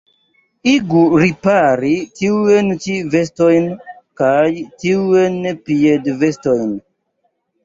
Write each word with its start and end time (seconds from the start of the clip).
Igu 0.69 1.01
ripari 1.23 1.91
tiujn 2.21 2.71
ĉi 2.85 2.95
vestojn 3.17 3.69
kaj 4.23 4.41
tiujn 4.85 5.39
piedvestojn. 5.69 6.75